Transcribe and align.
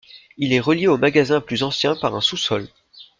Il 0.37 0.51
est 0.51 0.59
relié 0.59 0.87
au 0.87 0.97
magasin 0.97 1.41
plus 1.41 1.61
ancien 1.61 1.95
par 1.95 2.15
un 2.15 2.21
sous-sol. 2.21 2.67